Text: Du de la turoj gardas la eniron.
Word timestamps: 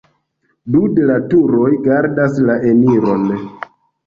Du 0.75 0.79
de 0.99 1.03
la 1.09 1.17
turoj 1.33 1.67
gardas 1.89 2.41
la 2.49 2.57
eniron. 2.73 3.29